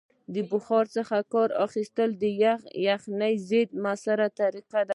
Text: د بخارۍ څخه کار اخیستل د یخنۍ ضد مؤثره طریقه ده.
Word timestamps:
د 0.33 0.35
بخارۍ 0.51 0.89
څخه 0.97 1.17
کار 1.33 1.49
اخیستل 1.65 2.09
د 2.21 2.23
یخنۍ 2.87 3.33
ضد 3.49 3.69
مؤثره 3.83 4.27
طریقه 4.39 4.79
ده. 4.87 4.89